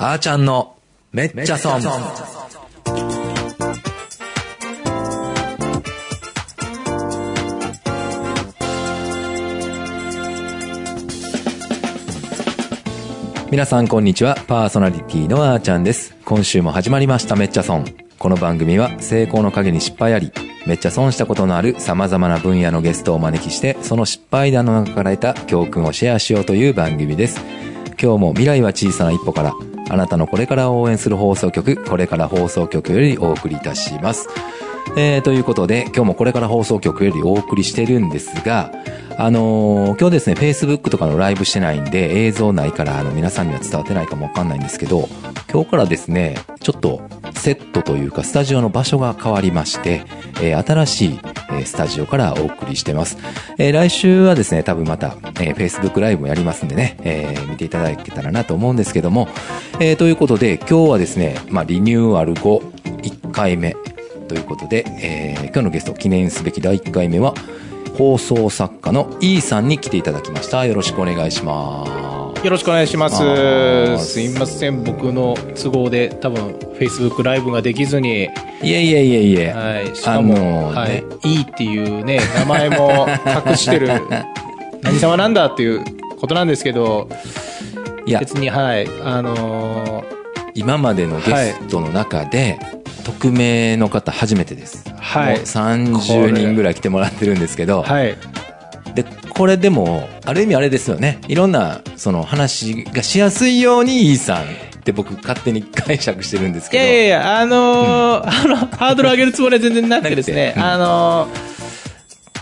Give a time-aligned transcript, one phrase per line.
[0.00, 0.76] あーちゃんの
[1.10, 1.80] めっちゃ損。
[13.50, 14.36] 皆さんこんにちは。
[14.46, 16.14] パーソナリティのあーちゃんです。
[16.24, 17.84] 今週も始まりましためっちゃ損。
[18.20, 20.30] この番組は成功の陰に失敗あり、
[20.64, 27.40] めっちゃ損したことのある様々な分野のゲストをお招きして、その失敗談の中から得た教訓をシェアしようという番組です。
[28.00, 29.52] 今日も未来は小さな一歩から、
[29.90, 34.28] あなたのこれから応援する放送局、これから放送局よりお送りいたします。
[34.96, 38.72] えー、ということで、今日もこれから放送局よりお送りしてるんですが、
[39.20, 45.08] あのー今日ですね、Facebook とかのライブしてないんで、映像ないから、あの、皆さんには伝わってないかもわかんないんですけど、
[45.52, 47.00] 今日からですね、ちょっと、
[47.34, 50.04] セットというか、スタジオの場所が変わりまして、
[50.40, 53.18] えー新しい、えースタジオからお送りしてます。
[53.58, 59.28] えー来週はですね、多分また、えー Facebook ライブもやりますんでね、えー見ていただけたらなと思うんですけども、
[59.80, 62.62] えーということで、今日はですね、まあ、リニューアル後、
[63.02, 63.76] 1回目
[64.28, 67.34] ということで、えー今日のゲスト、記念すべき第1回目は、
[67.96, 70.66] 放送作家の E さんに来ていただきました。
[70.66, 71.84] よろしくお願いしま
[72.36, 72.44] す。
[72.44, 73.16] よろしくお願いします。
[74.12, 78.24] すいません、僕の都合で多分 Facebook ライブができずに、
[78.62, 79.48] いえいえいえいえ。
[79.50, 80.90] はい、しかも、あのーはい。
[80.90, 83.08] ね、いいっていうね、名前も
[83.48, 83.88] 隠してる、
[84.82, 85.82] 何様なんだっていう
[86.20, 87.08] ことなんですけど、
[88.06, 90.18] いや、別に、はい、あのー
[90.54, 92.58] 今までのゲストの中で、
[93.08, 94.84] 匿名の方初めてです。
[94.98, 95.36] はい。
[95.36, 98.16] もう30人ぐらい来てもらってるんですけど、はい、
[98.94, 101.18] で、これでも、ある意味あれですよね。
[101.28, 104.46] いろんな、その話がしやすいように E さんっ
[104.84, 106.84] て僕勝手に解釈してるんですいけど。
[106.84, 111.58] やいやいや、あのーあの、ハードル上げるつもりは全然なくてですね、 あのー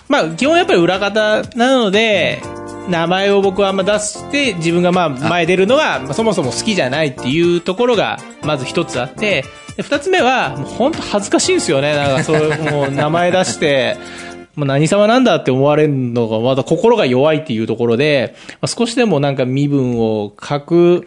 [0.08, 2.40] まあ、基本やっぱり裏方なので、
[2.88, 9.44] 名前を僕はあんま出して、自分がまあ前出るのは、まあそもそも好きじゃないっていうところが、まず一つあって、
[9.76, 11.94] で二つ目は、もう本当恥ずかしいんですよね。
[11.94, 13.96] なんかそういう、もう名前出して、
[14.54, 21.04] もう何様なんだって思われるのが、まだ心が弱いっていうところで、まあ、少しでもなんか身分を隠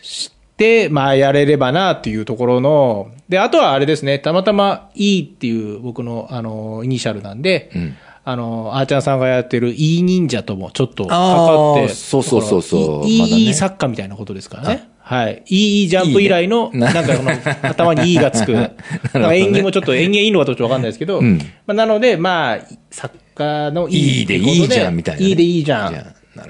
[0.00, 7.96] して、まあやれればなっていうところの、で、あとはあれですね、たまたま E っていう僕のあの、イニシャルなんで、ん
[8.26, 14.88] あの、あーちゃんさんがやってる E 忍者ともちょっとかあかーって、そうそうそうそういまだね E 作家みたいなことですからね。
[15.06, 15.42] はい。
[15.48, 17.30] E ジャンプ以来の、なんかこの、
[17.62, 18.52] 頭に E がつく。
[18.54, 22.58] なんか縁起もちょっと、縁起いいのかどっちわかんないですけど、んまあ、なので、まあ、
[22.90, 25.94] 作家の E いいでいいじゃんみたいなねいいでいいじゃん。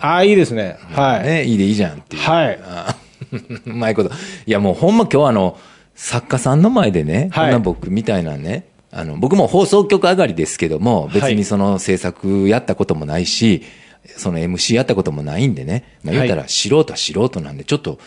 [0.00, 0.76] ああ、いいですね。
[0.92, 1.26] はい。
[1.26, 2.22] ね、いいでいいじゃんっていう。
[2.22, 2.58] はい
[3.66, 4.10] うまいこと。
[4.46, 5.58] いやもうほんま今日あの、
[5.94, 13.62] 作家さんの前でね、はいこんな僕みたいなね、あの、僕も放送局上がりですけども、別にその制作やったこともないし、
[14.16, 17.98] その MC やったこともないんでね、まあ言ったら素人は素人なんで、ちょっと、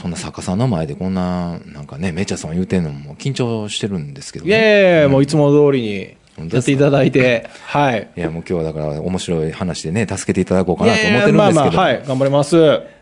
[0.00, 4.66] そんな作家さんの前でこんな、なんかね、めちゃさん言うてんのも緊張してるんですけどいやいね。
[4.82, 6.16] やいやもういつも通りに
[6.52, 8.08] やっていただいて、 はい。
[8.16, 11.36] いやもう今日はだから面白い話でね、助けていただこうかなと思ってるんですけど。
[11.36, 12.02] いやいやまあまあ、はい。
[12.06, 12.56] 頑張ります。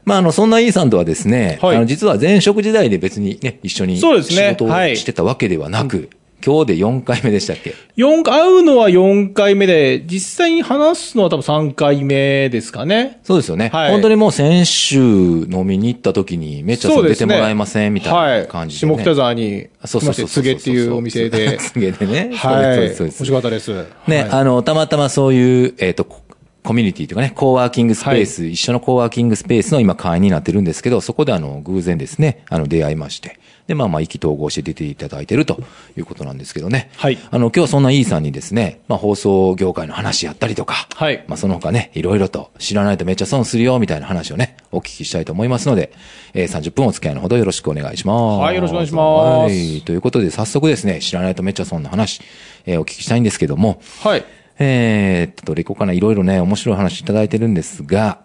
[0.04, 6.08] まあ、あの、そんな E さんとはですね、はいあの、実は前職時代で別にね、一緒にそうですね仕事をはいしてたわけではなく、
[6.46, 7.74] 今日で4回目でしたっけ？
[7.96, 13.18] 四会うのは4回目で、実際に話すのは多分3回目ですかね。
[13.24, 13.70] そうですよね。
[13.72, 18.92] はい本当にもう先週飲みに行った時に、めっちゃ出てもらえませんみたいな感じで、ね。
[18.92, 19.02] はい。
[19.02, 20.42] 下北沢に、そうそうそうそう。
[20.42, 21.58] つげっていうお店で。
[21.58, 22.30] つげでね。
[22.36, 22.76] はい。
[22.76, 23.74] そうですそうです面白かったです。
[24.06, 26.20] ね、はいあの、たまたまそういう、えっ、と、コ
[26.66, 33.38] コミュニティとかね、コーワーキングスペース、一緒のコーワーキングスペースの今会員になってるんですけど、そこであの、偶然ですね、あの、出会いまして。
[33.66, 35.60] で、まあまあ、意気投合して出ていただいてると
[35.96, 36.90] いうことなんですけどね。
[36.96, 45.92] はいあの、今日はそんな E さんにですね、まあ、放送業界の話やったりとか、はいまあ、その他ね、いろいろと知らないとめっちゃ損するよ、みたいな話をね、お聞きしたいと思いますので、
[46.34, 48.40] えー、30分お付き合いのほどよろしくお願いします。
[48.42, 49.82] はいよろしくお願いしますはい。
[49.82, 52.20] ということで、早速ですね、知らないとめっちゃ損の話、
[52.66, 54.24] えーお聞きしたいんですけども、はい。
[54.58, 55.92] えーっと、どれ行こうかな。
[55.92, 58.20] いろいろね、面白い話いただいてるんですが、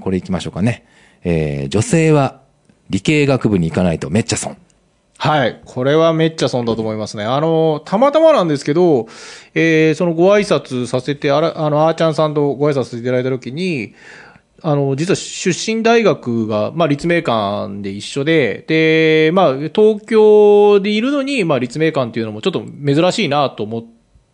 [0.00, 0.84] これ行きましょうかね。
[1.24, 2.40] えー、女性は
[2.90, 4.56] 理系学部に行かないとめっちゃ損。
[5.20, 5.60] はい。
[5.64, 7.24] これはめっちゃ損だと思いますね。
[7.24, 9.08] あの、たまたまなんですけど、
[9.52, 13.94] えー、そのご挨拶させて、あら、あの、あーちゃんさんとご挨拶させていただいたときに、
[14.62, 23.84] あの、実は出身大学が、まあ、立命館で一緒で、で、まあ、東京でいるのに、まあ、立命館っていうのもちょっと珍しいなと思っ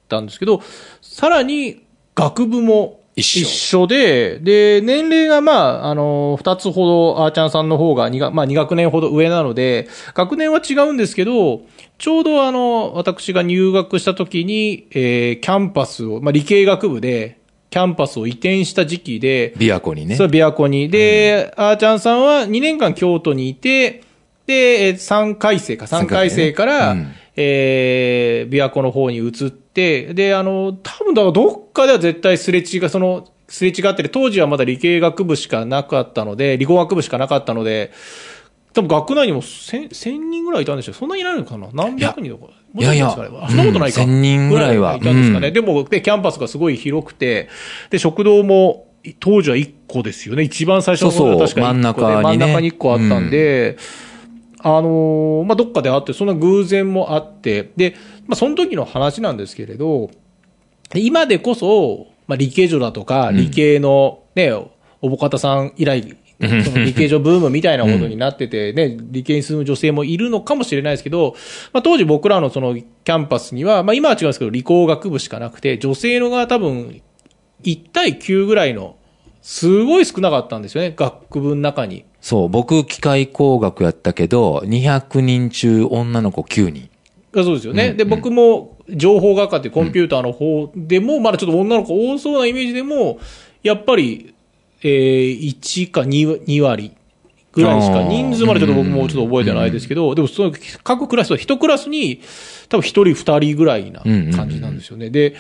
[0.09, 0.61] たんですけど、
[1.01, 1.83] さらに、
[2.15, 11.63] 学部も一緒一緒で、で、年齢がまあ、あの、二つほど、あーちゃんさんの方が2が、まあ、2学年ほど上なので、学年は違うんですけど、
[11.99, 17.39] ちょうどあの、私が入学した時に、えー、キャンパスを、まあ、理系学部で、
[17.71, 20.17] キャンパスを移転した時期で、琵琶湖にね。
[20.17, 20.89] それは琵琶湖に。
[20.91, 24.03] で、あーちゃんさんは2年間京都にいて、
[24.47, 37.93] で、えー3回生か、3回生から、うんえー、琵琶湖の方に移って、で、あの、多分だからどっかでは絶対すれ違い、その、すれ違ってて、当時はまだ理系学部しかなかったので、理工学部しかなかったので、
[38.73, 41.69] 多分学内にも1000 1000人ぐらいいたんでしょうそんなにいないのかな？
[41.73, 42.53] 何百人とか。
[42.77, 44.03] いやいやそんなことないか。
[44.03, 45.49] うん1000人ぐらいはいたんですかね。
[45.49, 47.49] うんでも、で、キャンパスがすごい広くて、
[47.91, 48.89] で、食堂も、
[49.21, 50.43] 当時は1個ですよね。
[50.43, 53.77] 一番最初のそうそう確か1個で真ん中にね真ん中に1個あったんで、
[54.67, 57.95] あのーまあ、どっかであって、そんな偶然もあって、で、
[58.27, 60.11] まあ、その時の話なんですけれど、
[60.95, 64.53] 今でこそ、まあ、理系女だとか、理系のね、
[65.03, 71.37] おぼかたさん以来、そ の理系女ブームみたいなことになってて、ね、理系に住む女性もいるのかもしれないですけど、
[71.75, 77.03] まあ、当時僕らのそのキャンパスには、まあ、今は違うんですけど、理工学部しかなくて、女性のが多分、
[77.65, 78.97] 1対9ぐらいの、
[79.45, 82.07] すごい少なかったんですよね、学部の中に。
[82.23, 86.89] そう、僕、機械工学やったけど、200人中女の子9人。
[87.37, 87.93] あそうですよね。
[87.93, 93.19] で、僕も情報学科ってコンピューターの方でも、まだちょっと女の子多そうなイメージでも、
[93.63, 94.33] やっぱり、
[94.83, 96.93] えー、1か 2, 2割
[97.53, 100.53] ぐらいしか、人数までちょっと僕もちょっと覚えてないですけど、でもその
[100.83, 102.23] 各クラスは1クラスに
[102.71, 104.01] 多分1人2人ぐらいな
[104.35, 105.11] 感じなんですよね。
[105.11, 105.35] で、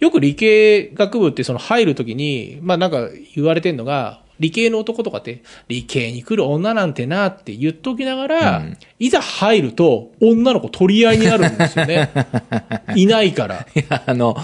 [0.00, 8.62] よく理系学部ってその入るときに、まあなんか言われてるのが、理系の男とかって、理系に来る女なんてなって言っときながら、
[8.98, 12.10] いざ入ると女の子取り合いになるんですよね。
[12.94, 13.66] いないから。
[13.74, 14.36] いや、あの、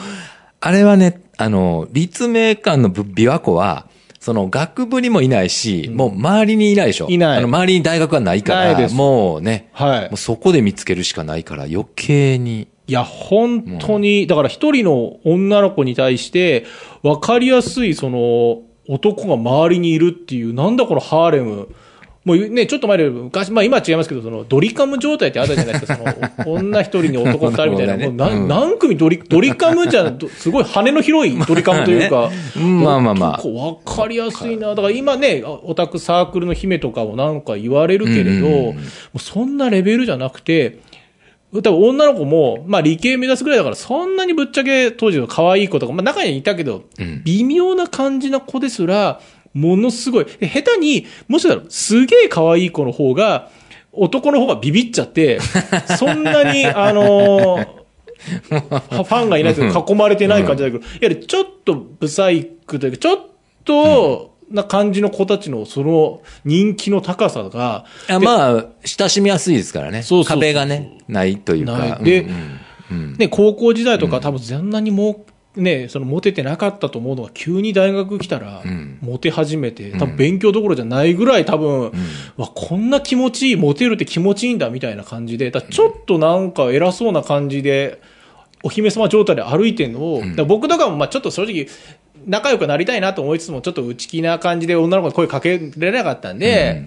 [0.61, 3.87] あれはね、あの、立命館の琵琶湖は、
[4.19, 7.09] その学部にもいないし、もう周りにいないでしょ。
[7.11, 10.17] いないあの周りに大学はないから、もうね、はいもう。
[10.17, 12.67] そこで見つけるしかないから余計に。
[12.87, 16.67] いや、本当に、だから一人の女の子に対して、
[17.03, 21.69] わかりやすい、その、男が周りにいるっていう、なんだこのハーレム。
[22.25, 28.49] もうね、ちょっと前で昔、まあ今は違いますけど、そのドリカム状態ってあったじゃないですか、その、女一人に男二人みたいな、もう何うん。
[28.49, 33.37] 何組ドリ、ドリカムじゃ、ど すごい羽の広いドリカムというか、うんまあまあまあ。
[33.37, 34.69] 結構わかりやすいな。
[34.69, 38.75] だから今ね、オタクサークルの姫とかもなんか言われるけれど、
[39.19, 40.79] そんなレベルじゃなくて、
[41.63, 47.23] 多分女の子も、まあ理系目指すぐらいだから、そんなにぶっちゃけ当時の可愛い子とか、まあ中にはいたけど、うん。
[47.25, 49.21] 微妙な感じな子ですら、
[49.53, 50.25] ものすごい。
[50.25, 53.51] で下手に、もしかしたらすげえ可愛い子の方が、
[53.93, 55.39] 男の方がビビっちゃって、
[55.99, 57.85] そんなに、あのー
[58.49, 63.21] ファンがいないと囲まれてない感じだけど、やはりちょっとブサイクというか、ちょっ
[63.65, 70.03] と、な感じの子たちのその人気の高さが、あまあ、親しみやすいですからね。
[70.03, 71.99] そうそうそう壁がね、ないというなか。
[72.01, 72.05] い。
[72.05, 72.61] でうんうん
[72.91, 73.17] うん。
[73.19, 75.25] ね、高校時代とか多分そんなにも
[75.57, 78.99] う、ね、そのモテてなかったと思うのが急に大学来たらん。
[79.01, 81.93] モテ始めて、多分勉強どころじゃないぐらい多分、
[82.37, 88.01] わ、こんな気持ちいい、モテるって気持ちいいんだみたいな感じで、だちょっとなんか偉そうな感じで、
[88.63, 91.67] お姫様状態で歩いてるのを、だ僕とかもまあちょっと正直、
[92.27, 96.85] 仲良くなりたいなと思いつつも、ちょっと内気な感じで女の子に声かけられなかったんで、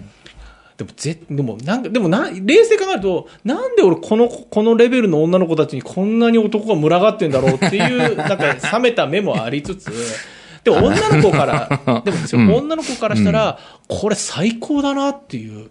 [0.78, 9.90] でも、ぜ、でも、なんか、でもな、冷静に考えると、なんで俺この、このレベルの女の子たちにこんなに男が群がってんだろうっていう、 なんか、冷めた目もありつつ、
[10.62, 13.58] でも女の子から、 でもですよ、うん女の子からしたら、
[13.88, 15.70] これ最高だなっていう。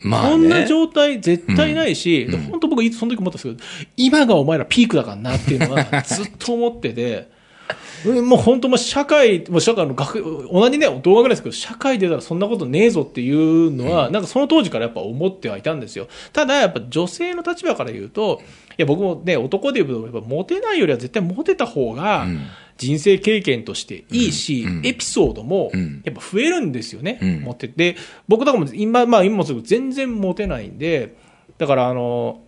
[0.00, 0.30] まあね。
[0.32, 7.26] こんな状態絶対ないし、で本当僕いつその時思ったんですけど、今がお前らピークだからなっていうのはずっと思ってて、うん
[8.22, 16.08] もう本当もう社会、もう社会の学、同じね、動画ぐらいですけど、社会出たらそんなことねえぞっていうのは、なんかその当時からやっぱ思ってはいたんですよ。
[16.32, 18.42] ただやっぱ女性の立場から言うと、
[18.76, 22.40] いや僕もね、男で言うと、やっぱモテないよりは絶対モテた方がうん。
[22.76, 24.78] 人生経験としていいし、うん。
[24.78, 24.86] うん。
[24.86, 26.02] エピソードもうん。
[26.04, 27.40] やっぱ増えるんですよね、うん。
[27.42, 27.94] モテて。
[28.26, 31.14] 僕とかも今、まあ今もすぐ全然モテないんで、
[31.56, 32.40] だからあの、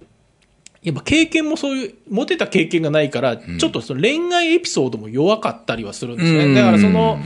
[0.86, 6.44] やっぱ経験もそういう、モテた経験がないから、ちょっとその恋愛エピソードも弱かったりはするんですね。
[6.44, 6.54] うん。
[6.54, 7.18] だからその、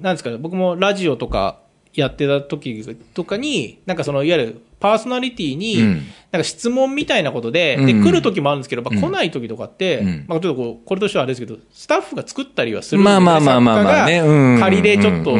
[0.00, 1.58] なんですかね、僕もラジオとか
[1.92, 6.06] やってた時とかに、なんかその、いわゆるパーソナリティに、うん。
[6.30, 8.02] なんか質問みたいなことで、で、うん。
[8.02, 10.24] 来る時もあるんですけど、まあ来ない時とかって、うん。
[10.26, 14.22] まあちょっとこう、これとしてはあれですけど、スタッフが作ったりはするんでまあまあまあまあまあね。
[14.58, 15.36] 仮でちょっと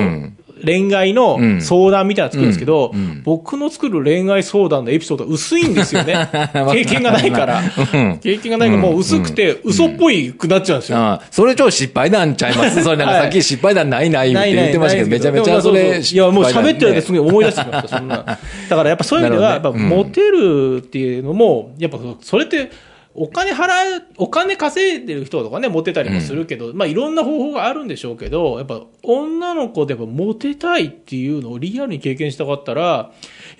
[0.64, 3.00] 恋愛の相談みたいなの作るんですけど、うん。
[3.00, 3.22] うん。
[3.24, 6.28] 僕の作る恋愛相談のエピソードは薄いんですよね。
[6.72, 7.62] 経験がないから。
[7.94, 8.18] うん。
[8.18, 10.98] 経験がないからもう薄くて、嘘っぽいくなっちゃうんですよ。
[10.98, 12.82] ああそれ超失敗談ちゃいます？
[12.84, 18.16] それなんかさっき失敗談ないないって言ってましたけど、めちゃめちゃそれでもいや、もう喋ってるだけすねごい思い出してきました、そんな。
[18.68, 22.70] だからやっぱそういう意味では、やっぱモテるっていうのも、やっぱそれって、
[23.14, 33.10] お金払う、お金稼いでる人とかね、モテたりもするけど、まあいろんな方法があるんでしょうけど、やっぱ女の子でやっぱモテたいっていうのをリアルに経験したかったら、や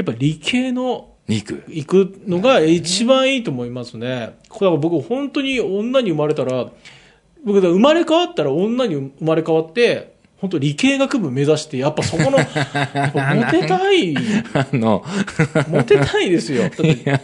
[0.02, 1.64] っぱ理系のに行く。
[1.68, 4.38] 行くのが一番いいと思いますね。
[4.48, 6.70] これは僕本当に女に生まれたら、
[7.44, 14.16] 僕生まれ変わったら女に生まれ変わって、本当理系学部目指して、やっぱそこの、 モテたい、
[14.54, 15.04] あの、
[15.68, 16.62] モテたいですよ。
[16.62, 17.20] だってな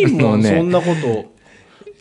[0.00, 1.37] いもん、ねそんなこと。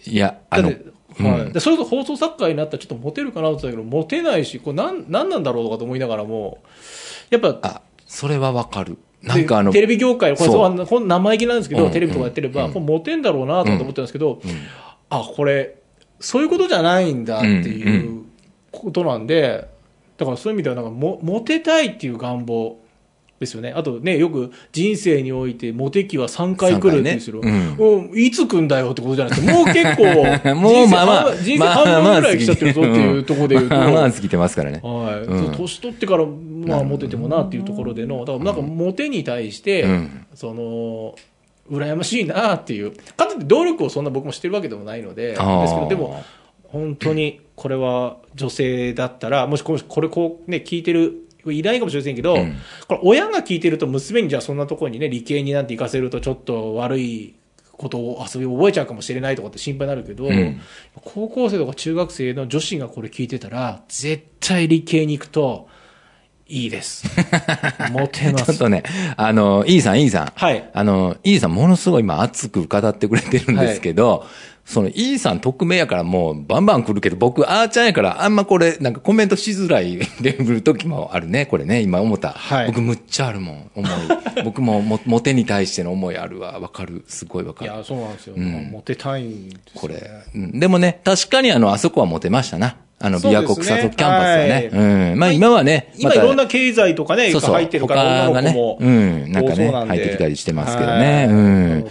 [0.06, 0.74] いや、あの
[1.20, 1.54] はい。
[1.54, 6.60] でそれこそ放送作家になったらちょっとモテるかなと思ったけど、モテないし、これなん、なんなんだろうとかと思いながらも、
[7.30, 8.98] やっぱ、あ、それはわかる。
[9.22, 10.50] なんかあの、テレビ業界、これ
[10.86, 14.40] こん生意気なんですけど、うんテレビとかやってれば、これモテんだろうなと思ってたんですけど、
[15.10, 15.76] あ、これ、
[16.20, 18.24] そういうことじゃないんだっていう
[18.72, 19.68] ことなんで、
[20.18, 22.80] だからそういう意味ではなんかも、モテたいっていう願望
[23.40, 23.74] ですよね。
[23.76, 27.42] あとね、よく人生においてモテ期は3回来るんですよ。
[27.44, 29.54] 三もういつ来んだよってことじゃないですか。
[29.54, 33.76] もう結構、 もうまあまあ人生半分ぐらい来ちゃってるぞっていうところで言うと。
[33.76, 34.80] まあまあ過ぎてますからね。
[34.84, 41.16] はい、うん年取ってから、まあ、モテてもなっていうところでの、だからなんか、モテに対して、うんその、
[41.72, 46.24] 羨ましいなっていう、かといって努力をそんな僕もしてるわけでもないので、ですけど、でも、
[46.64, 57.36] 本当にこれは女性だったら、もしここれこうね、聞いてる、いないかもしれませんけど、うんこれ親が聞いてると娘にじゃあそんなところにね、理系になんて行かせるとちょっと悪い
[57.78, 60.62] ことを遊びを覚えちゃうかもしれないとかって心配になるけど、ん
[60.96, 65.70] 高校生とか中学生の女子がこれ聞いてたら、絶対理系に行くと
[66.48, 67.08] いいです。
[67.92, 68.46] モテます。
[68.46, 68.84] ちょっとね、
[69.16, 70.32] あの、イーさん、イーさん。
[70.36, 74.26] はいあの、イーさん、ものすごい今熱く語ってくれてるんですけど、
[74.68, 82.34] その、イーさん匿名やからもうバンバン来るけど、僕、あーちゃんやから、あんまこれ、なんかコメントしづらい レベル時もあるね、これね、今思った。
[82.34, 83.92] はい僕、むっちゃあるもん、思い。
[84.44, 86.60] 僕もも、モテに対しての思いあるわ。
[86.60, 87.06] わかる。
[87.08, 87.72] すごいわかる。
[87.72, 88.36] いや、そうなんですよ。
[88.36, 90.12] んモテたいんですよこれ。
[90.36, 92.76] うんでもね、確かにあの、あそこはモテましたな。
[93.00, 94.52] あの、そうですねビア国際キャンパスはね。
[94.52, 94.68] はい
[95.12, 95.20] うん。
[95.20, 98.78] まあ今はね、今いろんな経済とかね、そうそう入ってるから、他がね女の子も。
[98.82, 101.86] うんなんかね入ってきたりしてますけどねはいうん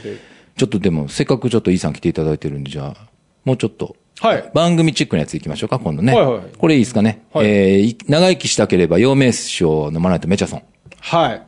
[0.57, 3.09] ちょっとでも、せっかくちょっとイーさん来ていただいてるんで、じゃあ、
[3.45, 4.51] もうちょっと、はい。
[4.55, 6.15] 番組チックなやつ行きましょうか、今度ね。
[6.15, 7.23] はいはいこれいいですかね。
[7.33, 10.63] はいえーい長生きしたければ、陽明酒を飲まないとメチャソン。
[11.01, 11.43] はい。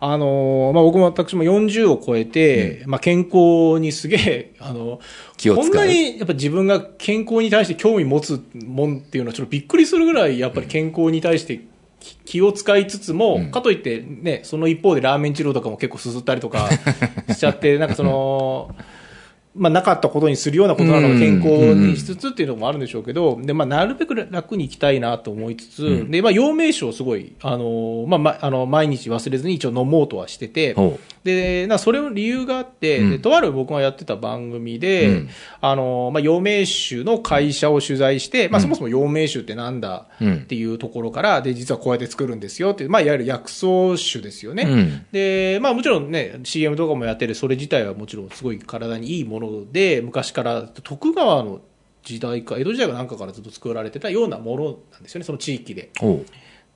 [0.00, 5.00] あのーまあ、僕も私も40を超えて、まあ、健康にすげえ、 あの、
[5.36, 11.77] 気を使うこんなにやっぱ自分が健康に対して興味持つもんっていうのはちょっとびっくりするぐらい、やっぱり健康に対して気
[12.24, 16.68] 気を使いつつも、かといってね、その一方でラーメン二郎とかも結構すすったりとか
[17.30, 18.74] しちゃって、なんかその、
[19.58, 33.10] まあ、なかったことにするようなことなのうんで健康にしつつっていうのもあるんでしょうけど、で、まあ、なるべく楽に行きたいなと思いつつ、で、まあ、陽明酒をすごい、あの、まあ、ま、あの、毎日忘れずに一応飲もうとはしてて、ほで、な、それの理由があって、うん。
[33.10, 35.28] で、とある僕がやってた番組で、うん。
[35.60, 40.34] あの、まあ、陽明酒の会社を取材して、まあ、そもそも陽明酒ってなんだうん。
[40.36, 44.62] っていうところから、で、実はこうやって作るんですよっていう、まあ、いわゆる薬草酒ですよね。
[44.64, 45.06] うん。
[45.12, 51.60] で、まあもちろんね、CM とかもやってて、それ自体はもちろんすごい体にいいもので、昔から徳川の
[52.02, 55.90] 時代か、江戸時代かなんかからずっと作られてたようなものなんですよね、その地域で。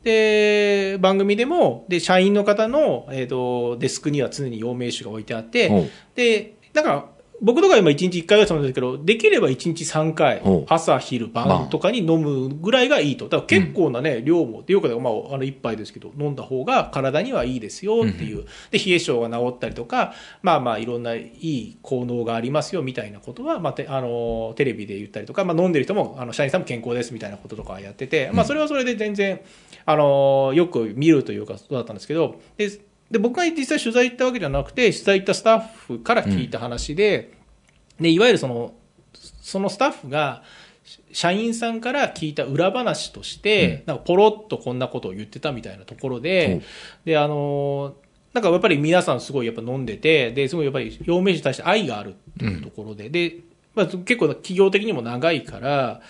[0.02, 7.11] で、番組でも、で、社員の方の、えっ、と、デスクには常に陽明酒が置いてあって、で、なんか、
[7.42, 13.28] 僕とか今1日1回はそうなんですけど、できれば1日3回朝、昼、晩とかに飲むぐらいがいいと。
[13.28, 18.44] だから結構なね、量も、っていうか、まあ、あの、1杯ですけど、飲んだ方が体にはいいですよっていう。
[18.70, 29.40] で、冷え性が治ったりとか、まあまあ、いろんないい効能がありますよみたいなことは、まあ、てあの、テレビで言ったりとか、まあ、飲んでる人も、あの、社員さんも健康ですみたいなこととかやってて、まあ、それはそれで全然、
[29.84, 32.70] あの、よく見るというか、そうだったんですけど、で、
[33.12, 37.34] で僕が実際取材行ったわけじゃなくて、取材行ったスタッフから聞いた話で、
[38.00, 38.72] で、いわゆるその、
[39.42, 40.42] そのスタッフが、
[41.12, 46.62] 社員さんから聞いた裏話として、なんかポロッとこんなことを言ってたみたいなところほでう、
[47.04, 47.94] で、あの、
[48.32, 53.40] なんかやっぱり皆さんすごいやっぱ飲んでて、で、すごいやっぱり陽明酒に対して愛があるっていうところで、で、
[53.74, 56.00] まあ、結構企業的にも長いから、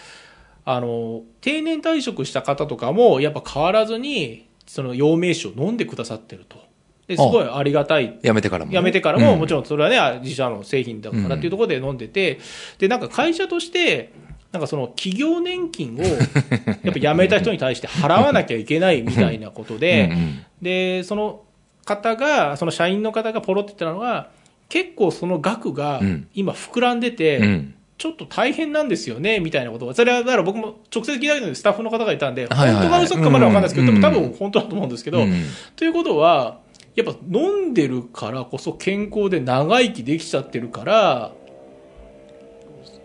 [0.65, 6.72] あの、定年退職した方とかも、やっぱ変わらずに、その陽明酒を飲んでくださってると。
[7.07, 8.19] で、すごいありがたい。
[8.23, 8.79] やめてからもね。
[8.79, 9.39] 辞めてからも、うん。
[9.41, 12.39] もちろんそれはね、自社の製品だからっていうところで飲んでて、
[12.79, 14.13] で、なんか会社として、
[14.53, 16.03] なんかその企業年金を、
[16.85, 20.45] やっぱ辞めた人に対して払わなきゃいけないみたいなことで、うんうん。
[20.61, 21.43] で、その
[21.85, 24.29] 方が、その社員の方がポロって言ったのが、
[24.69, 26.27] 結構その額がうん。
[26.35, 27.75] 今膨らんでて、うん。
[27.99, 29.95] ちょっと大変なんですよね、みたいなことが。
[29.95, 32.89] それは、だから僕も直接聞いたけど、スタッフの方がいたんで、はいはいはい。
[32.89, 34.01] 本当か嘘かまだわかんないですけど、うん。
[34.01, 35.45] 多分本当だと思うんですけど、うん。
[35.77, 36.62] ということは、
[36.95, 41.33] やっぱ飲んでるからこそ健康で長生きできちゃってるから、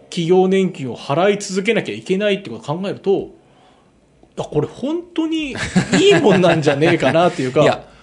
[0.10, 3.32] 企業年金を払い続けなきゃいけないってことを考えると、
[4.38, 5.56] あ、これ本当にい
[6.12, 7.84] いもんなんじゃねえかなっていうか、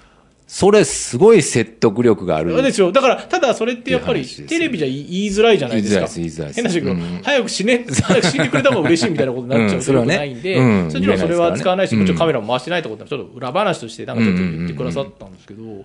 [0.55, 2.63] それすごい説得力がある。
[2.63, 2.93] ですよ。
[2.93, 6.07] だから、ただそれってやっぱり、テレビじゃ言いづらいじゃないですか。
[6.15, 6.55] 言いづらいです言いづらいです。
[6.55, 7.23] 変な話だけど、うん。
[7.25, 10.17] 早く死ね、早く死んでくれた方が嬉しいみたいなことになっちゃうとよくうんそれはね。
[10.17, 12.19] ないんで、うんもちろんそれは使わないし、もちろん。
[12.19, 15.85] カメラも回してないってことは、ちょっと裏話としてなんかちょっと言ってくださったんですけど、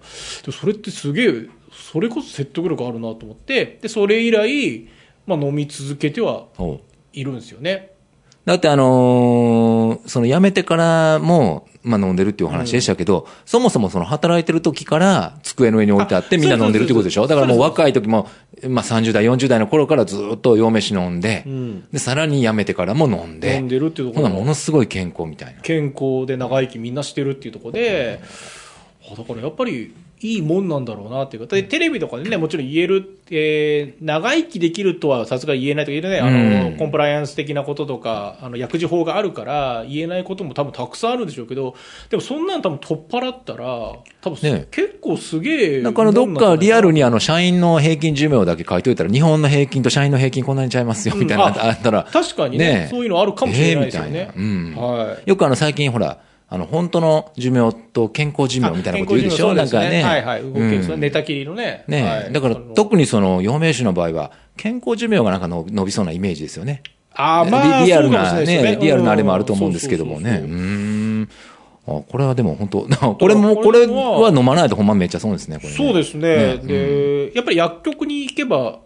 [0.52, 1.34] それってすげえ、
[1.72, 4.88] それこそ説得力あるなと思って、で、それ以来、
[5.26, 6.44] まあ飲み続けては
[7.14, 7.94] いるんですよね。
[8.50, 17.28] だってあのーその辞めてからも、まあ飲んでるっていうお話でしたけど、そもそもその働いてる時から机の上に置いてあってみんな飲んでるってことでしょ？
[17.28, 18.28] だからもう若い時も、
[18.68, 21.88] まあ30代、40代の頃からずっと洋飯飲んで、ん。
[21.92, 25.62] で、さらに辞めてからも飲んで、飲んでるっていうところほなものすごい健康みたいな。
[25.62, 28.26] 健康で長生きみんなしてるっていうところで、あ
[29.16, 41.76] だからやっぱりいいもんなんだろうなっていうか、でテレビとかでね、もちろん言える、えー長生きできるとはさすがに言えないと言えない、あの、うんコンプライアンス的なこととか、あの、薬事法があるから言えないことも多分たくさんあるんでしょうけど、
[42.10, 45.82] でもそんなん多分取っ払ったら、多分す、ね結構すげえ。
[45.82, 47.00] だからどっかリアルに。
[47.00, 54.32] にあの、社員の平均寿命だけ書いといたら、日本の平均と社員の平均こんなにちゃいますよ、みたいなのがあったら、確かにねねそういうのあるかもしれないですよね。
[54.36, 55.30] えーうんはい。
[55.30, 56.20] よくあの最近ほら、
[56.52, 59.52] あの、本当の寿命と健康寿命みたいなこと言うでしょ？
[59.52, 60.02] あなんかね。
[60.02, 60.42] はいはい。
[60.42, 60.58] 動き。
[60.58, 61.84] うん寝たきりのね。
[61.88, 66.82] ね、はいだから特にその、陽明酒の場合は、健康寿命がなんかの伸びそうなイメージですよね。
[67.14, 70.42] あーまあ、リリアルなれいですよね、リアルなあれもあると思うんですけどもね。
[70.44, 71.30] うん。
[71.86, 76.58] あ、これはでも本当、これも、これは飲まないとほんまめっちゃそうですね、これねそうですね。
[76.58, 78.80] ねで、やっぱり薬局に行けば、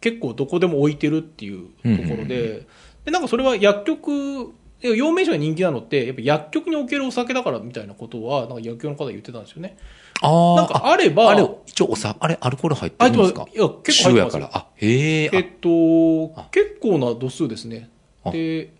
[0.00, 2.62] 結構どこでも置いてるっていうところで、
[3.04, 9.76] で、なんかそれは薬局、で陽明酒が人気なのって、やっぱ薬局に置けるお酒だからみたいなことは、なんか薬局の方が言ってたんですよね。
[10.22, 10.56] ああ。
[10.56, 13.42] なんかあればあれ、一応おさ、あれ、アルコール入ってるんですか？
[13.42, 14.50] あいや結構入ってますから。
[14.52, 15.30] あ、へえ。
[15.32, 17.90] えっとあ、結構な度数ですね
[18.24, 18.30] あ。
[18.30, 18.70] で、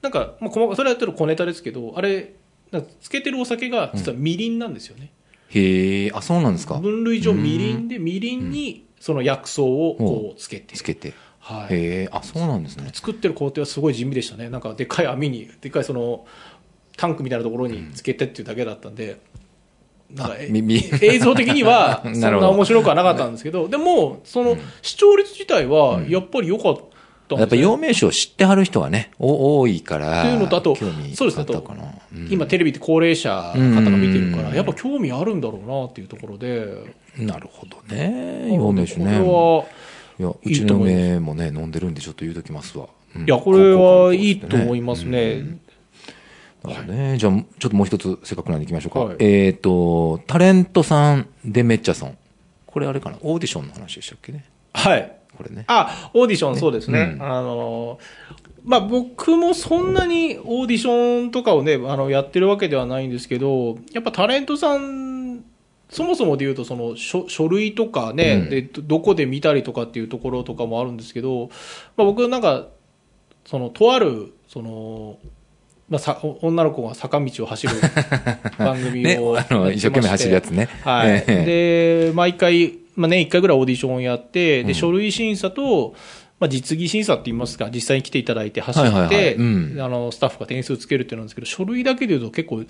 [0.00, 2.34] なんか、まあ、細かそれはやってる小ネタですけど、あれ、
[2.70, 5.12] なんかつけてるお酒が実はみりんなんですよね。
[5.50, 6.74] へえ、あ、そうなんですか？
[6.76, 10.76] 分類上みりんで、みりんにその薬草をこうつけて。
[10.76, 11.12] つけて。
[11.42, 11.74] はい。
[11.74, 12.88] へえ、あ、そうなんですね。
[12.92, 14.48] 作ってる工程はすごい地味でしたね。
[14.48, 16.24] なんかでっかい網に、でっかいその、
[16.96, 19.18] タンクみたいなところにつけてっていうだけだったんで、
[20.14, 26.92] なんかえみみ映像的には そんな面白くはなかったんですけど、でも、その視聴率自体はやっぱり良かったんです
[27.32, 30.22] よやっぱ陽明酒を知ってはる人がね、お多いから。
[30.22, 31.46] っていうのと、あとそうですね。
[32.14, 36.68] うん今テレビって高齢者の方が見てるから、うんやっぱ興味あるんだろうなっていうところで、
[37.16, 38.54] なるほどね。
[38.54, 39.18] 陽明酒ね。
[39.24, 39.66] こ
[40.22, 42.86] いや、ういいちの嫁もね、飲んでるんでちょっと言うときますわ。
[43.16, 45.58] うんいや、これはいいと思いますね。
[46.62, 49.00] だからね、じゃあ、ちょっともう一つ、せっかくなんで行きましょうか。
[49.00, 52.16] はいえっ、と、タレントさんでめっちゃソン。
[52.66, 55.12] これあれかなオーディションの話でしたっけねはい。
[55.36, 55.64] これね。
[55.66, 57.16] あ、オーディション、そうですね。
[57.16, 57.98] うんあの、
[58.64, 65.11] まあ、僕もそんなにオーディションとかをね、あの、やってるわけではないんですけど、やっぱタレントさん、
[65.92, 68.50] そもそもで言うと、その書書類とかね、うん。
[68.50, 71.50] で、どどこで見たりとかっていうところとかもあるんですけど、
[71.98, 72.68] まあ、僕なんか、
[73.44, 75.18] その、とある、その、
[75.90, 77.74] まあ、さ女の子が坂道を走る
[78.58, 80.70] 番組ね、を、あの、一生懸命走るやつね。
[80.82, 81.10] はい。
[81.10, 82.06] ええ。
[82.06, 84.66] で、毎回、まあ、年1回ぐらいオーディションをやって、うん。
[84.68, 85.94] で、書類審査と、
[86.40, 89.76] まあ、実技審査って言いますか、実際に来ていただいて走って、うん。
[89.78, 92.64] あの、スタッフが点数つけるっていうのなんですけど、書類だけで言うと結構、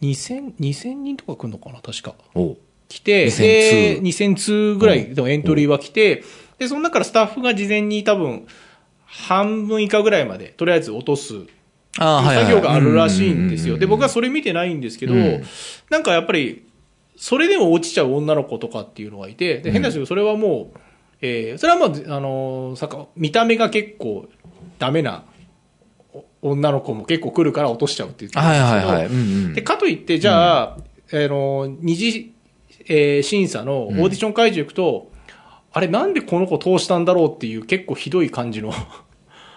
[0.00, 2.14] 2000、2000人とか来るのかな、確か。
[2.88, 6.24] 来て、2000で、通2000通ぐらいのエントリーは来て、
[6.58, 8.46] で、その中からスタッフが事前に多分、
[9.04, 11.34] 半分以下ぐらいまで、とりあえず落とす
[11.94, 13.76] 作業があるらしいんですよ。
[13.76, 15.42] うで、僕はそれ見てないんですけど、うん。
[15.90, 16.66] なんかやっぱり、
[17.16, 20.78] それでも落ちちゃう女の子とかっていうのがいて、で変な話それはもう、
[21.22, 24.28] えーそれはもう、あのーさか見た目が結構
[24.78, 25.35] ダメなお
[26.42, 29.06] 女の子も結構来るから落としちゃうって言ってたんはいですけど、はいはい。
[29.06, 29.54] うんうん。
[29.54, 30.76] で、かといって、じゃあ、あ
[31.12, 32.34] の、二次、
[32.88, 35.10] えー審査のオーディション会場行くと、
[35.72, 38.72] あれなんでこの子通したんだろうっていう結構ひどい感じの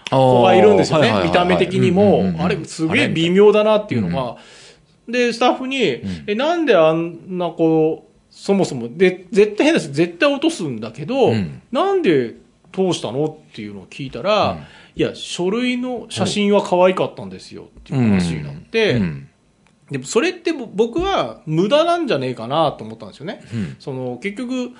[0.09, 1.11] 子がいるんですよね。
[1.23, 4.37] 見た目的にも、あれすげえ微妙だなっていうのが、
[5.07, 9.91] で、スタッフに、え、なんであんな子、そもそも、で、絶対変です。
[9.91, 11.61] 絶対落とすんだけど、うん。
[11.71, 12.35] なんで
[12.71, 14.57] 通したのっていうのを聞いたら、
[14.95, 19.29] いや、書類の写真は可愛かったんですよっていう話になって、うん。
[19.91, 23.41] でもそれってぼ僕は無駄なんじゃねえかなと思ったんですよね。
[23.53, 23.75] うん。
[23.79, 24.71] その結局、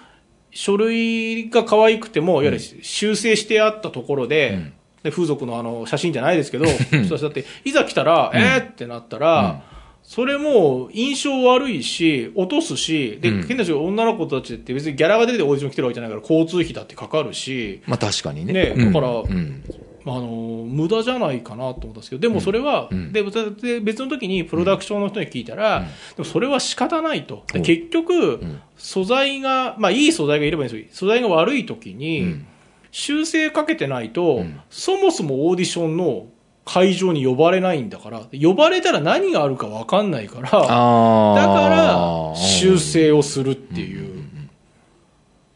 [0.51, 4.73] 書類が可愛くても、いわゆる修正してあったところで、うん。
[5.03, 6.65] で風俗のあの写真じゃないですけど、
[7.07, 9.63] そうだって、いざ来たら、えーってなったら、
[10.03, 13.47] それもう印象悪いし、落とすし、で、うん。
[13.47, 18.53] 変な話、女の子たちって別にギャラが出てオーディション来てるわけじゃないから、交通費だってかかるし、まあ確かにね。
[18.53, 19.63] ねうんだからうん
[20.05, 27.43] あの無駄じゃないかなと思ったんですけど、でもそれは、うんでで別の時にプロダクションの人に聞いたら、うんでもそれは仕方ないと。
[27.63, 30.87] 結局、ん素材が、まあいい素材がいればいいんですよ。
[30.91, 32.45] 素材が悪い時に、うん
[32.91, 36.25] 修正かけてないと、うんそもそもオーディションの
[36.65, 42.35] 会場に呼ばれないんだから、呼ばれたら何があるか分かんないから、だあからあ。
[42.35, 44.23] 修正をするっていう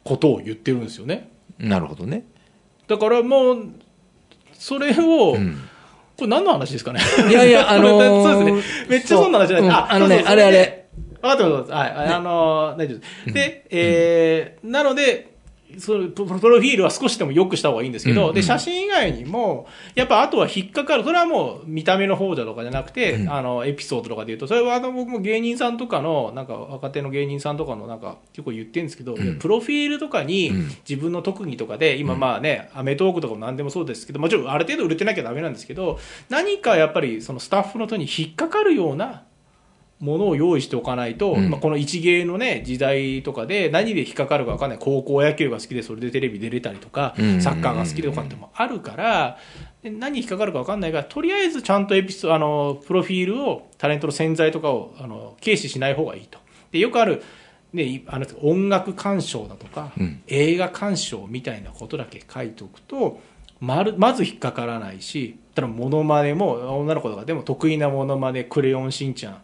[0.03, 1.29] ことを言ってるんですよね。
[1.59, 2.25] なるほどね。
[2.87, 3.69] だからもう、
[4.63, 5.57] それを、うん
[6.15, 7.01] これ何の話ですかね？
[7.27, 8.87] いやいや、 あのーそうですね。
[8.87, 9.69] めっちゃそんな話じゃない。
[9.71, 10.85] そううんあのねそうそうあれあれ。
[11.23, 11.71] 分かってます。
[11.71, 12.13] はい。
[12.13, 13.33] あのー、大丈夫です。
[13.33, 15.32] で、えー、なので、
[15.79, 23.29] そのププロフィールは少しでも良くした方がいいんですけど、うんで、写真以外にも、やっぱあとは引っかかる、それはもう見た目の方じゃとかじゃなくて、うん。
[23.31, 29.39] あの、エピソードとかで言うと、それはあの僕も芸人さんとかの、なんか若手の芸人さんとかのなんか結構言ってるんですけど、ん。
[29.39, 30.67] プロフィールとかにうん。
[30.87, 39.23] 自分の特技とかで、今まあね、アメトークとかも何でもそうですけど、もちろんある程度売れてなきゃダメなんですけど、何かやっぱりそのスタッフの人に引っかかるような、
[40.03, 44.77] ものを用意しておかないと、うんまあ、この一芸のね、時代とかで何で引っかかるか分かんない。
[44.77, 49.37] 高校野球が好きでそれでテレビ出れたりとかうん、サッカーが好きでとかってもあるから、
[49.81, 56.39] で何引っかかるか分かんないから、とりあえずちゃんとエピソあの、プロフィールを、タレントの潜在とかを、あの、軽視しない方がいいと。
[56.71, 57.23] で、よくある、
[57.71, 63.21] ね、いあの音楽鑑賞だとか、うん映画鑑賞みたいなことだけ書いておくと、
[63.59, 69.41] まるまず引っかからないし、ただモノマネも、女の子とかでも得意なモノマネ、クレヨンしんちゃん、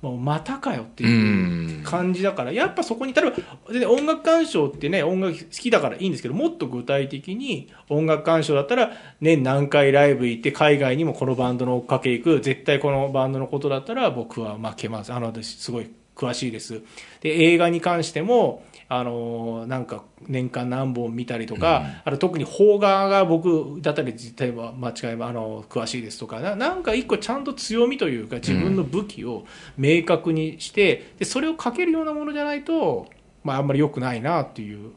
[0.00, 3.30] もうまたかよっていう感じだから、やっぱそこに、例え
[3.66, 15.12] ば、で音楽鑑賞ってね、音楽好きだからいいんですけど、もっと具体的に音楽鑑賞だったら、年何回ライブ行って、海外にもこのバンドの追っかけ行く、絶対このバンドのことだったら僕は負けます。
[15.12, 16.82] あの、私すごい詳しいです。
[17.20, 29.44] で、映画に関しても、あのなんか年間何本見たりとか、あと特に邦画が僕だったり実態は間違いあの詳しいですとかななんか一個ちゃんと強みというか自分の武器を
[29.76, 33.06] 明確にしてでそれをかけるようなものじゃないと、
[33.44, 34.92] まあ、あんまり良くないなっていう。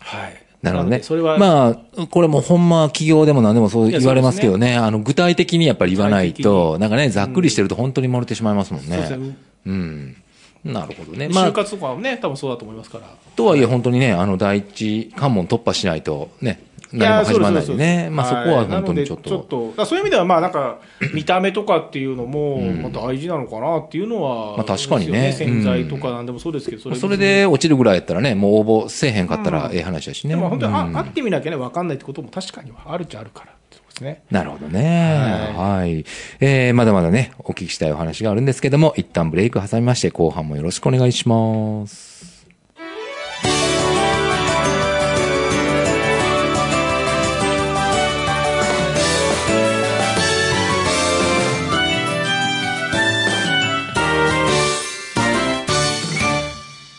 [0.00, 0.42] はい。
[0.62, 1.02] なるほどね。
[1.02, 8.88] それは、まあ、これもほんま企業でも何でもそう言われますけどね、あの、具体的にやっぱり言わないと、なんかね、ざっくりしてると本当に漏れてしまいますもんね。
[8.88, 9.47] そうですね。
[9.66, 10.16] うん。
[10.64, 11.28] なるほどね。
[11.28, 13.06] まあ、就活とかはね、多分そうだと思いますから。
[13.36, 16.60] とはいえ本当にね、あの、第一関門突破しないと、ね、
[16.92, 18.08] 何も始まらないんでね。
[18.10, 19.86] まあそこは本当にちょっなのでちょっと。
[19.86, 20.78] そういう意味では、まあなんか、
[21.14, 30.30] 見た目とかっていうのも、うんまあ大事なのかなっていうのは、まあ確かにね洗剤とかなんでもそうですけど、そそれで落ちるぐらいやったらね、もう応募せえへんかったらええ話だしね。
[30.30, 33.52] でも本当に、う会ってみなきゃね、分かんないってことも確かにはあるっちゃあるから
[33.98, 34.22] ですね。
[34.30, 35.52] なるほどね。
[35.56, 36.04] はい。
[36.40, 42.46] えー、まだまだね、お聞きしたいお話があるんですけども、一旦ブレイク挟みまして、後半もよろしくお願いします。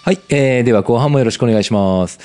[0.04, 0.20] はい。
[0.30, 2.20] えー、では後半もよろしくお願いします。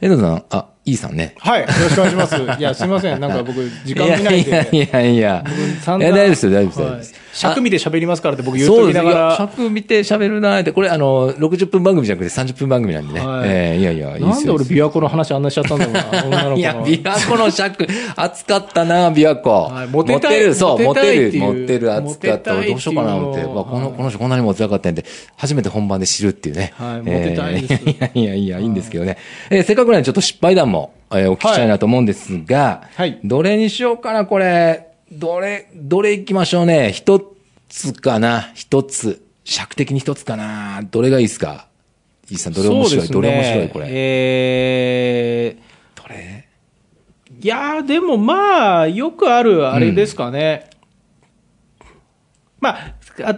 [0.00, 1.34] 遠藤さん、あ、いいさんね。
[1.38, 1.60] はい。
[1.62, 2.60] よろしくお願いします。
[2.60, 3.20] いや、すみません。
[3.20, 4.68] なんか僕、時間見ないで。
[4.72, 5.44] いやいやいやいや。
[5.82, 7.12] 散々いや、大丈夫ですよ、大丈夫です大丈夫です。
[7.12, 9.36] はい尺見て喋りますからって僕言うときながら。
[9.36, 13.20] 尺見て喋るなーって、これあの、60分番組じゃなくて30分番組なんでね。
[13.24, 16.56] はいえーいやいや、いいなんで俺、いいす琵琶湖の話あんなしちゃったんだろうな、女の子の。
[16.56, 19.50] いや、琵琶湖の尺、熱かったな、琵琶湖。
[19.50, 22.54] はいモテたいる、そう、モモテる、モテる、熱かった。
[22.54, 23.42] どうしようかな、思って。
[23.42, 25.04] この、はいこの人こんなにモテたかったんで、
[25.36, 26.72] 初めて本番で知るっていうね。
[26.76, 29.16] はいモテたいですえーいやいやいや、いいんですけどね。
[29.50, 30.77] えーせっかくなんでちょっと失敗談も、
[31.12, 34.88] えーお聞きしたいなと思うんですが、はいどれにしようかな、これ。
[35.10, 36.92] どれ、どれ行きましょうね。
[36.92, 37.34] 一
[37.68, 39.24] つかな、一つ。
[39.44, 40.82] 尺的に一つかな。
[40.90, 41.66] どれがいいですか？
[42.30, 43.86] いいさん、どれ面白い、どれ面白い、これ。
[43.88, 46.46] えー、どれ？
[47.40, 50.68] いやー、でもまあ、よくあるあれですかね。
[52.60, 52.94] まあ、
[53.24, 53.34] あ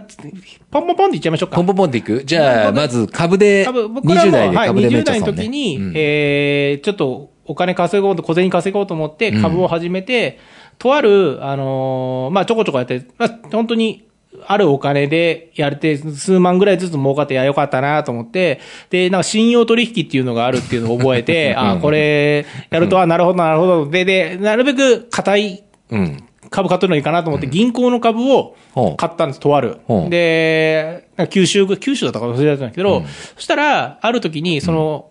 [0.71, 1.55] ポンポンポンっていっちゃいましょうか。
[1.55, 2.23] ポンポンポンっていく？
[2.25, 10.39] じゃあ、まず株で、株僕らも20代ではい、株でめっ20ちゃ損ね代の時に、うんえーちょっとお金稼ごうと、小銭稼ごうと思って株を始めて、
[10.77, 14.07] とある、あのーまあ、ちょこちょこやって、まあ、本当に、
[14.47, 23.89] あるお金でやれて、数万ぐらいずつ儲かって、いや、よかったなと思って、で、なんか信用取引っていうのがあるっていうのを覚えて、 あ、これ、やると、あ、なるほど、なるほど。
[23.89, 26.23] で、で、なるべく硬いうん。
[26.49, 28.55] 株買ってるのいいかなと思って、銀行の株を
[28.97, 29.77] 買ったんです、とある。
[30.09, 33.03] で、なんか九州、九州だったか忘れちゃったんだけど、
[33.35, 35.10] そしたら、ある時に、その、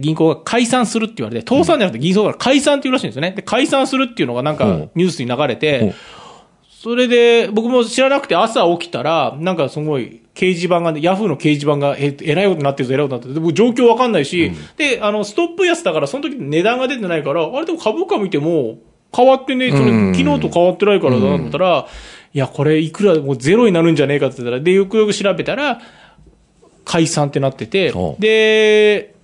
[0.00, 3.32] 銀行が解散するって言われて、倒産じゃなくて銀行から解散っていうらしいんですよね。
[3.32, 4.64] で、解散するっていうのがなんか
[4.94, 5.94] ニュースに流れほてう、
[6.68, 13.40] それで僕も知らなくて朝起きたら、なんかすごい、掲示板がね、ヤフーの掲示板が、え、えらいことになってるぞ、えらいことになってるぞ。
[13.40, 18.78] でも状況わかんないし、で、あの、ストップ安だから、その時値段が出てないから、あれでも株価見ても、
[19.16, 21.86] 変わってね、そ昨日と変わってないからだと思ったら、
[22.34, 25.80] いや、これいくらもうゼロになるんじゃねえかって言ったら、で、よくよく調べたら、
[26.84, 29.14] 解散ってなっててお、で、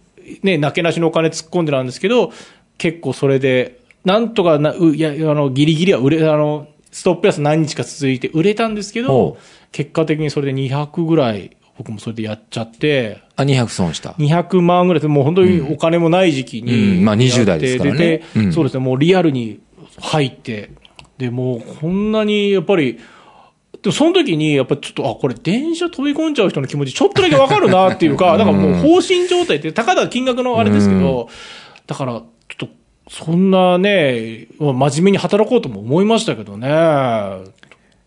[0.43, 2.33] ね、なけなしのお金突っ込んでなんですけど、
[2.79, 9.37] 結構それで、なんとかな、ういや、あの、ギリギリは売れ、あの、ストップ安何日か続いて売れたんですけおどう、
[9.73, 14.11] 結果的にそれで200ぐらい、僕もそれでやっちゃって、あ、200損した。
[14.11, 17.05] 200万ぐらいで、もう本当にお金もない時期に、うん。
[17.05, 17.99] まあ20代ですからね。
[17.99, 18.53] でうん。
[18.53, 19.61] そうですね、もうリアルに
[19.99, 20.71] 入って、
[21.19, 22.99] で、もうこんなにやっぱり、
[23.83, 31.29] でもその時に、やっぱちょっと、あ、これ電車飛び込んじゃう人の気持ちちょっとだけわかるなっていうか、 だからもう放心状態って、たかだか金額のあれですけど、
[31.87, 32.69] だから、ちょっと、
[33.09, 36.69] そんなね、真面目に働こうとも思いましたけどね。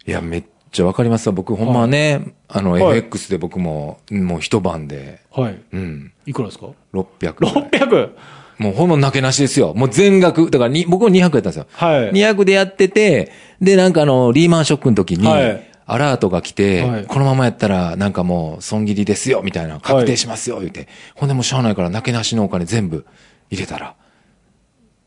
[0.05, 1.33] いや、めっちゃわかりますわ。
[1.33, 5.59] 僕ほんまね、あの、はい FX で僕も、もう一晩で、はい。
[5.71, 7.53] うん、いくらですか？600ぐらい。
[7.53, 8.09] ?600!
[8.57, 9.73] もうほんまなけなしですよ。
[9.73, 10.49] もう全額。
[10.51, 11.67] だからに、僕も200やったんですよ。
[11.71, 20.87] はい200でやってて、で、なんかあの、リーマンショックの時に、はいアラートが来て、はいこのままやったら、なんかもう、損切りですよ、みたいな、確定しますよ、言うて。
[21.15, 23.05] ほんでもうしゃあないから、なけなしのお金全部
[23.49, 23.95] 入れたら、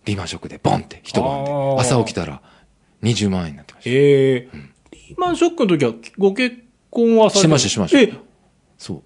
[0.04, 2.42] リーマンショックでボンって、一晩で朝起きたら、
[3.02, 3.90] 20万円になってました。
[3.90, 4.48] ええ
[4.92, 6.56] リーマンショックの時は、ご結
[6.90, 8.12] 婚はされしましたしましたえ、
[8.76, 9.02] そう。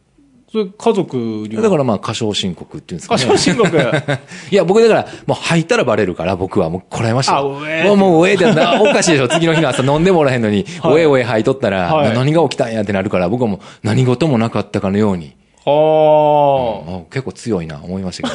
[0.53, 1.63] それ家族には？
[1.63, 3.23] だからまあ、過少申告っていうんですかね。
[3.25, 3.69] 過少申告。
[4.51, 7.39] いや、僕だから、もう入ったらバレるから、僕はもうこらえましたよ。
[7.39, 9.29] あうえーもう、もう、おえってな、 おかしいでしょ。
[9.29, 15.35] 次の日の朝飲んでもらえんのに、はいおえおえ入っとったら、はいな何が起きたんやってなるから、僕はもう何事もなかったかのように、
[15.67, 16.97] ああ。
[16.97, 18.29] あ結構強いな、思いました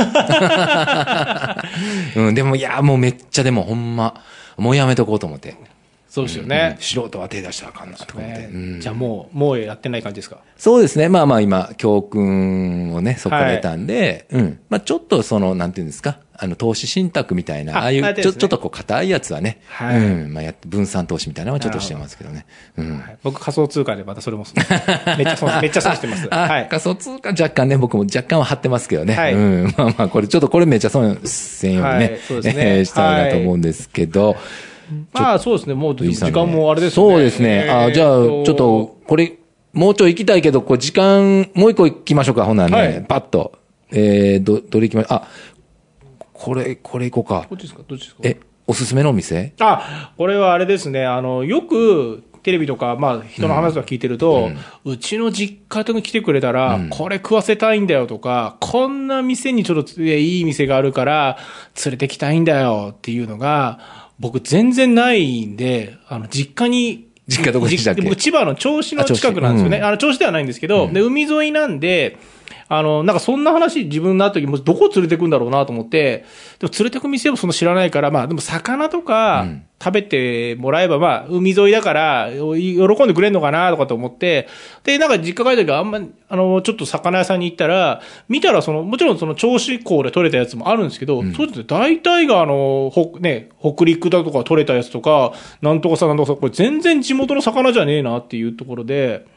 [2.13, 2.23] けど。
[2.27, 4.13] うん、でも、いや、もうめっちゃでもほんま、
[4.57, 5.55] もうやめとこうと思って。
[6.15, 6.77] そうですようんね。
[6.79, 8.79] 素人は手出したらあかんな、とか思って。
[8.79, 10.37] じゃあもう、もうやってない感じですか？
[10.57, 11.09] そうですね。
[11.09, 14.59] まあまあ今、教訓をね、そこから得たんで、うん。
[14.69, 20.33] まあちょっとその、なんていうんですか、あの、投資信託みたいな、あああいう、ちょ、ちょっとこう、硬いやつはね、はいうん。
[20.33, 22.45] まあやって、分散投資みたいなのはちょっとしてますけどね。
[22.77, 23.03] うん。
[23.23, 24.45] 僕仮想通貨でまたそれも、
[25.17, 26.27] めっちゃ損、 めっちゃ損してます。
[26.31, 26.67] あ、はい。
[26.69, 29.15] 仮想通貨若干ね、僕も若干は張ってますけどね。
[29.15, 29.73] はいうん。
[29.77, 34.35] まあまあ、これちょっとこれめっちゃ損せんようにね、はいそうですねえー したらなと思うんですけど、
[35.13, 36.95] まあそうですね、もう時間もあれですね。
[36.95, 37.69] そうですね。
[37.69, 39.33] あ、じゃあ、ちょっと、これ、
[39.73, 42.77] もうちょい行きたいけど、こう、時間、もう一個行きましょうか、ほんならね。
[42.77, 43.53] はいパッと。
[43.91, 45.17] えー、ど、どれ行きましょう。
[45.19, 45.27] あ、
[46.33, 47.55] これ、これ行こうかど。
[47.55, 47.81] っちですか？
[47.87, 48.21] どっちですか？
[48.23, 49.53] え、おすすめのお店？
[49.59, 54.51] あ、これはあれですね、あの、よく、テレビとか、まあ、人の話とか聞いてると、
[54.83, 61.37] うちの実家とかに来てくれたら、これ食わせたいんだよとか、こんな店にちょっといい店があるから、
[61.83, 68.01] 連れてきたいんだよっていうのが、僕全然ないんで、あの、実家に、実家どこでしたっけ？
[68.01, 69.81] じ僕千葉の銚子の近くなんですよね。
[69.81, 72.17] ああの、銚子ではないんですけど、で、海沿いなんで、
[72.67, 76.25] あの、なんかそんな話自分になった時もどこ連れてくんだろうなと思って、
[76.59, 79.45] でも連れてく店もそんな知らないから、まあでも魚とか
[79.85, 84.47] 食べてもらえば、まあ海沿いだから喜んでくれんのかなとかと思って、
[84.83, 99.27] で、なんか実家帰った時はあんま、あの、ちょっと魚屋さんに行ったら、見たらその、もちろんその銚子港で取れたやつもあるんですけど、そうですね、大体があの、ほ、ね、北陸だとか取れたやつとか、なんとかさなんとかさ、これ全然地元の魚じゃねえなっていうところで、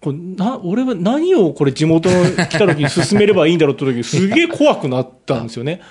[0.00, 5.82] これな、俺は何をこれ地元の来た時に進めればいいんだろうって時すげえ怖くなったんですよね。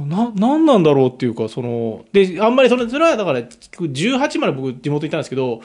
[0.00, 5.60] な、なんなんだろうっていうか、その、で、あんまりそれ、それはだから、18まで僕地元いたんですけど、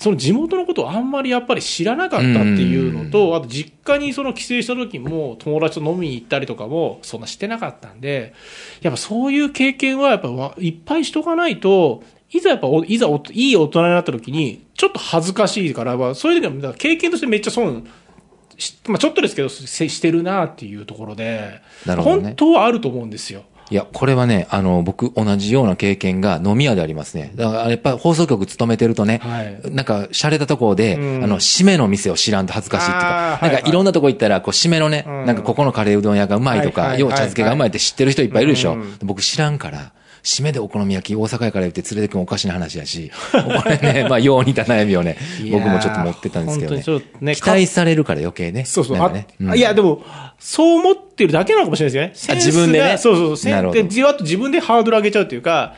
[0.00, 8.32] その地元のことをあんまりやっぱり知らなかったっていうのと、あと実家にその帰省した時も友達と飲みに行ったりとかもそんなしてなかったんで、
[8.80, 17.86] やっぱそういう経験はやっぱわいっぱいしとかないと、いざやっぱお、いざおいい大人になった時に、ちょっと恥ずかしいから、まあそういう時は経験としてめっちゃ損
[18.56, 23.44] し、まあちょっとですけど、せしてるなっていうところで、ね本当はあると思うんですよ。
[23.70, 27.30] いや、これはね、あの、僕、同じような経験が飲み屋でありますね。
[27.36, 29.60] だから、やっぱり放送局勤めてるとね、はい。
[29.72, 31.24] なんか、洒落たところで、うん。
[31.24, 35.24] あの、締めの店を知らんと恥ずかしいっていうあか、なんか、いろんなとこ行ったら、こう、締めのね、うん。
[35.24, 38.72] なんか、ここのカレーうどん屋がうまいとか、よう茶漬けがうまいって知ってる人いっぱいいるでしょ。
[38.72, 38.94] うん。
[39.02, 45.16] 僕知らんから、締めでお好み焼き大阪やから言って連れてくのおかしな話やし、これね、 まあ、よう似た悩みをね、
[45.50, 47.04] 僕もちょっと持ってたんですけどね。
[47.20, 48.64] ね期待されるから余計ね。
[48.64, 49.12] そうそう。
[49.12, 50.02] ねあいや、でも、
[50.38, 52.40] そう思ってるだけなのかもしれないですよね。
[52.40, 55.74] 自分でねそうそうそうで、じわっと自分でハードル上げちゃうっていうか、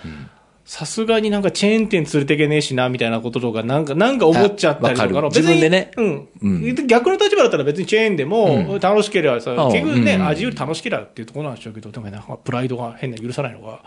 [0.65, 5.29] さすがになんかチェーン店連れてけねえしな、みたいなこととか、なんか、なんか思っちゃったりとかの。
[5.29, 6.29] 自分でねうん。
[6.41, 13.81] うん逆の立場だったら別にチェーンでも楽しければさ、あ結局ね、うん味より楽しければっていうところなんでしょうけど、でもなんかプライドが変な許さないのが、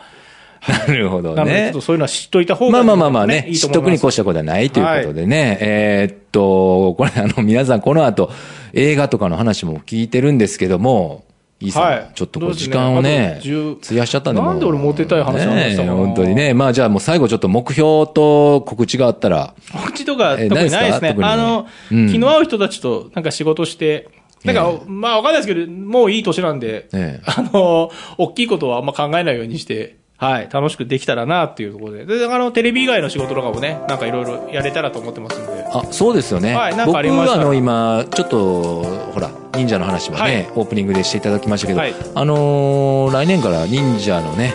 [0.67, 1.81] なるほどなので、ちょねっと。
[1.81, 5.57] そういうのは知っといた方が、まあまあまあまあね、いい知っとくに越したことはないということでね。
[5.61, 8.31] えーっと、これあの、皆さんこの後、
[8.73, 11.23] 映画とかの話も聞いてるんですけども、
[11.61, 12.11] いいさん、はい。
[12.15, 13.57] ちょっとこう時間をねどうですね。
[13.57, 15.87] あと、10費やしちゃったんで、なんで俺モテたい話なんでしたか？
[15.87, 16.53] なね本当にね。
[16.53, 21.15] まあじゃあもう最後ちょっと目標と告知があったら、告知とか、え特にないですね。
[21.21, 22.09] あの、うん。
[22.09, 24.09] 昨日会う人たちとなんか仕事して、
[24.43, 27.21] なんか、まあわかんないですけど、もういい年なんで、ええ。
[27.25, 32.05] あの、大きいことはあんま考えないようにして、はい、楽しくできたらなっていうところで。
[32.05, 35.65] で、あの、テレビ以外の仕事とかもね、なんかいろいろやれたらと思ってますんで。
[35.71, 36.55] あ、そうですよね。
[36.55, 44.53] はいなん僕かありましたはあの今、ちょっと、ほら、忍者の話もね、はいオープニングでしていただきましたけど、はいあのー来年から忍者のね、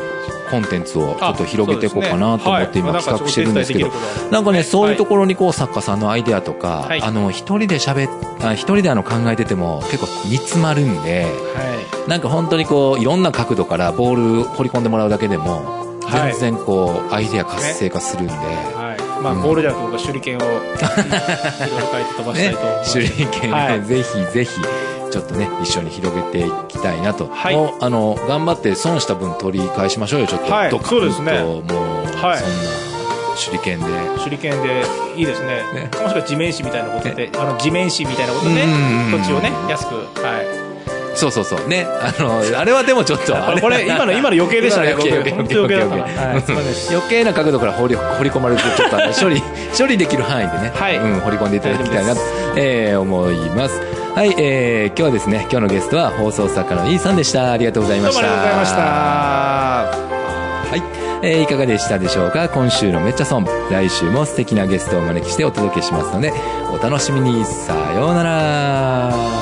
[0.50, 3.90] コンテンツをちょっと広げていこうかなと思って今企画してるんですけど
[4.30, 7.02] なんかね、そういうところにこう作家さんのアイデアとか、はい。
[7.02, 8.10] あの、一人で喋っ、
[8.42, 11.70] あ一人であの考えてても結構煮詰まるんで、は
[12.10, 16.32] なんか本当にこう、いろんな角度からボール掘り込んでもらうだけでも、はい。
[16.32, 18.32] 全然こう、アイデア活性化するんで。
[19.22, 19.42] まあ、うん。
[19.42, 22.92] ボールじゃなくて僕は手裏剣を、 いろいろ書いて飛ばしたねいと思いま、す。
[22.92, 23.78] 手裏剣はい。
[23.78, 24.50] をぜひぜひ、
[25.10, 27.26] ちょっとね、一緒に広げていきたいなと。
[27.26, 30.52] はいもう、あの、頑張って損した分取り返しましょうよ、ちょっと。
[30.52, 31.62] はいドカンとそうですねもう、
[32.16, 32.80] はいそんな、
[33.36, 33.86] 手裏剣で。
[34.22, 34.82] 手裏剣で
[35.16, 35.62] いいですね。
[35.74, 40.70] ねもしくは地面師みたいなことで、あの、地面師みたいなことでうんうんうん、土地をね、安く、はい。
[41.14, 41.68] そうそうそう。
[41.68, 41.86] ね。
[41.86, 44.92] あの、あれはでもちょっと、あれこれ、今の、今の余計でしたね。
[44.92, 45.84] 余計僕余計余計だ
[46.90, 47.32] 余計な。
[47.32, 49.42] 角度から掘り掘り込まれると、ちょっと処理、
[49.76, 52.20] 処理できる範囲でね、はいうん、掘り込んでいただきたいなと
[52.56, 53.99] えー思います。
[54.14, 57.52] はい、えー、今日はですね、今日のゲストは放送作家のイーさんでした。
[57.52, 58.20] ありがとうございました。
[58.20, 58.80] ありがとうございました。
[60.68, 60.82] はい。
[61.26, 62.48] えーいかがでしたでしょうか？
[62.48, 63.46] 今週のめっちゃ損。
[63.70, 66.32] 来週も素敵なゲストをお招きしてお届けしますので、
[66.72, 67.44] お楽しみに。
[67.44, 69.39] さようなら。